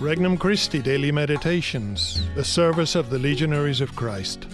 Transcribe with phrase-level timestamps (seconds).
[0.00, 4.46] Regnum Christi Daily Meditations, the service of the Legionaries of Christ.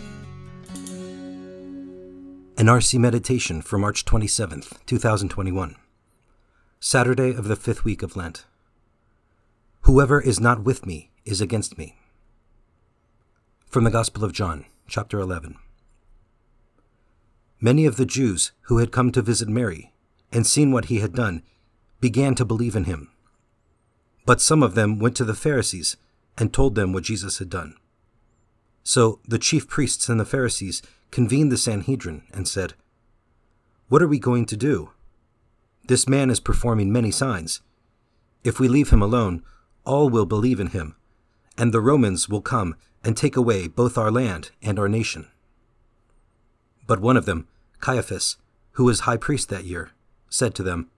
[2.57, 5.77] An RC Meditation for March 27th, 2021.
[6.81, 8.47] Saturday of the fifth week of Lent.
[9.83, 11.99] Whoever is not with me is against me.
[13.67, 15.57] From the Gospel of John, chapter 11.
[17.61, 19.93] Many of the Jews who had come to visit Mary
[20.33, 21.43] and seen what he had done
[22.01, 23.11] began to believe in him.
[24.27, 25.97] But some of them went to the Pharisees
[26.39, 27.77] and told them what Jesus had done.
[28.83, 32.75] So the chief priests and the Pharisees convened the Sanhedrin and said,
[33.89, 34.91] What are we going to do?
[35.87, 37.61] This man is performing many signs.
[38.43, 39.43] If we leave him alone,
[39.85, 40.97] all will believe in him,
[41.59, 45.29] and the Romans will come and take away both our land and our nation.
[46.87, 47.47] But one of them,
[47.81, 48.37] Caiaphas,
[48.73, 49.91] who was high priest that year,
[50.29, 50.91] said to them,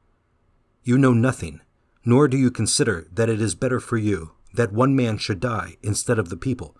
[0.82, 1.60] You know nothing
[2.06, 5.76] nor do you consider that it is better for you that one man should die
[5.82, 6.74] instead of the people,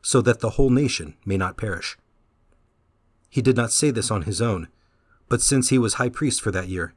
[0.00, 1.98] so that the whole nation may not perish.
[3.28, 4.68] He did not say this on his own,
[5.28, 6.94] but since he was high priest for that year,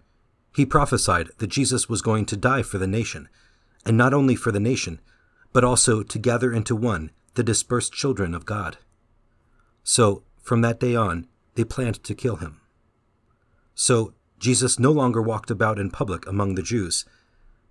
[0.55, 3.27] he prophesied that Jesus was going to die for the nation,
[3.85, 5.01] and not only for the nation,
[5.51, 8.77] but also to gather into one the dispersed children of God.
[9.83, 12.61] So, from that day on, they planned to kill him.
[13.73, 17.05] So, Jesus no longer walked about in public among the Jews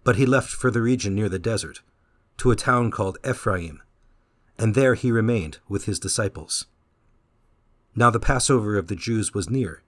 [0.05, 1.81] but he left for the region near the desert,
[2.39, 3.81] to a town called Ephraim,
[4.59, 6.67] and there he remained with his disciples.
[7.95, 9.83] Now the Passover of the Jews was near,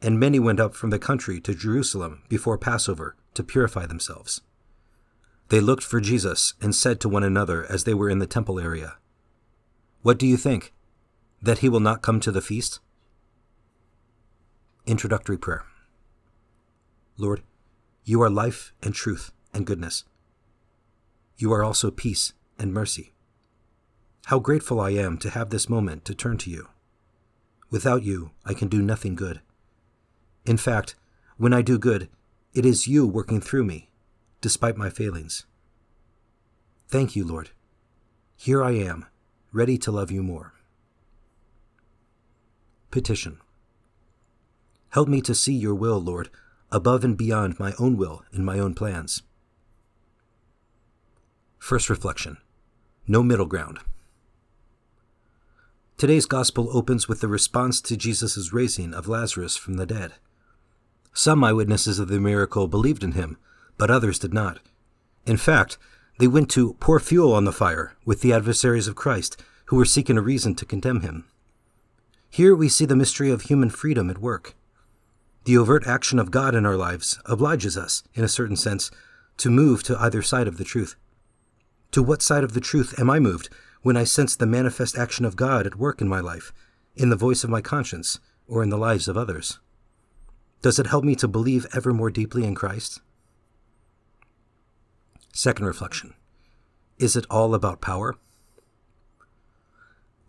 [0.00, 4.40] and many went up from the country to Jerusalem before Passover to purify themselves.
[5.48, 8.58] They looked for Jesus and said to one another as they were in the temple
[8.58, 8.96] area,
[10.02, 10.72] What do you think?
[11.42, 12.80] That he will not come to the feast?
[14.86, 15.64] Introductory Prayer
[17.18, 17.42] Lord,
[18.04, 20.04] you are life and truth and goodness.
[21.36, 23.12] You are also peace and mercy.
[24.26, 26.68] How grateful I am to have this moment to turn to you.
[27.70, 29.40] Without you, I can do nothing good.
[30.44, 30.94] In fact,
[31.36, 32.08] when I do good,
[32.54, 33.90] it is you working through me,
[34.40, 35.46] despite my failings.
[36.88, 37.50] Thank you, Lord.
[38.36, 39.06] Here I am,
[39.52, 40.52] ready to love you more.
[42.90, 43.38] Petition.
[44.90, 46.28] Help me to see your will, Lord,
[46.70, 49.22] above and beyond my own will and my own plans.
[51.62, 52.38] First reflection
[53.06, 53.78] No middle ground.
[55.96, 60.14] Today's gospel opens with the response to Jesus' raising of Lazarus from the dead.
[61.12, 63.38] Some eyewitnesses of the miracle believed in him,
[63.78, 64.58] but others did not.
[65.24, 65.78] In fact,
[66.18, 69.84] they went to pour fuel on the fire with the adversaries of Christ who were
[69.84, 71.26] seeking a reason to condemn him.
[72.28, 74.56] Here we see the mystery of human freedom at work.
[75.44, 78.90] The overt action of God in our lives obliges us, in a certain sense,
[79.36, 80.96] to move to either side of the truth.
[81.92, 83.50] To what side of the truth am I moved
[83.82, 86.50] when I sense the manifest action of God at work in my life,
[86.96, 89.58] in the voice of my conscience, or in the lives of others?
[90.62, 93.00] Does it help me to believe ever more deeply in Christ?
[95.34, 96.14] Second reflection
[96.98, 98.16] Is it all about power?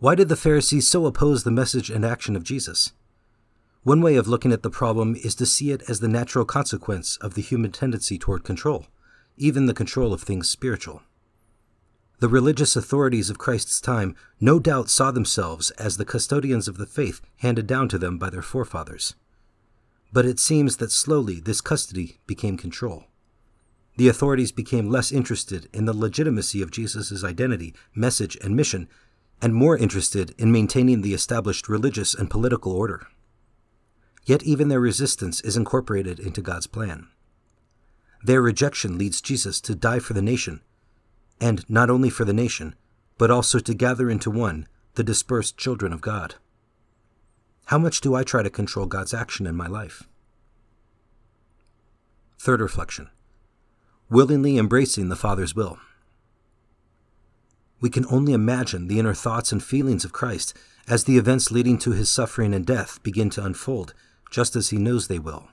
[0.00, 2.92] Why did the Pharisees so oppose the message and action of Jesus?
[3.84, 7.16] One way of looking at the problem is to see it as the natural consequence
[7.18, 8.86] of the human tendency toward control,
[9.38, 11.00] even the control of things spiritual.
[12.20, 16.86] The religious authorities of Christ's time no doubt saw themselves as the custodians of the
[16.86, 19.14] faith handed down to them by their forefathers.
[20.12, 23.04] But it seems that slowly this custody became control.
[23.96, 28.88] The authorities became less interested in the legitimacy of Jesus' identity, message, and mission,
[29.42, 33.08] and more interested in maintaining the established religious and political order.
[34.24, 37.08] Yet even their resistance is incorporated into God's plan.
[38.22, 40.62] Their rejection leads Jesus to die for the nation
[41.40, 42.74] and not only for the nation,
[43.18, 46.36] but also to gather into one the dispersed children of God.
[47.66, 50.04] How much do I try to control God's action in my life?
[52.38, 53.10] Third reflection
[54.10, 55.78] willingly embracing the Father's will.
[57.80, 60.54] We can only imagine the inner thoughts and feelings of Christ
[60.86, 63.94] as the events leading to his suffering and death begin to unfold,
[64.30, 65.48] just as he knows they will.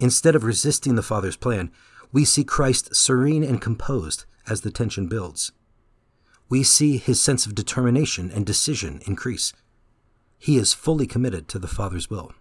[0.00, 1.70] Instead of resisting the Father's plan,
[2.10, 5.52] we see Christ serene and composed as the tension builds.
[6.48, 9.52] We see his sense of determination and decision increase.
[10.38, 12.32] He is fully committed to the Father's will.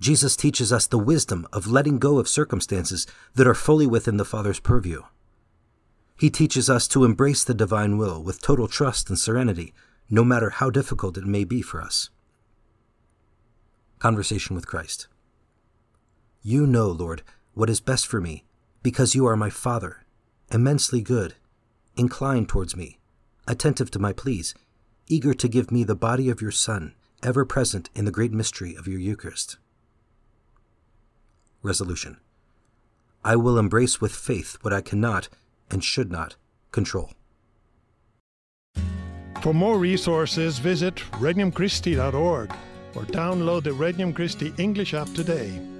[0.00, 4.24] Jesus teaches us the wisdom of letting go of circumstances that are fully within the
[4.24, 5.02] Father's purview.
[6.18, 9.72] He teaches us to embrace the divine will with total trust and serenity,
[10.10, 12.10] no matter how difficult it may be for us.
[13.98, 15.08] Conversation with Christ.
[16.42, 17.22] You know, Lord,
[17.54, 18.44] what is best for me,
[18.82, 20.03] because you are my Father,
[20.54, 21.34] immensely good
[21.96, 23.00] inclined towards me,
[23.48, 24.54] attentive to my pleas,
[25.08, 28.76] eager to give me the body of your Son, ever present in the great mystery
[28.76, 29.56] of your Eucharist.
[31.62, 32.18] Resolution
[33.24, 35.28] I will embrace with faith what I cannot
[35.70, 36.36] and should not
[36.70, 37.10] control.
[39.42, 42.54] For more resources, visit regnumchristi.org
[42.94, 45.73] or download the Regnum Christi English app today.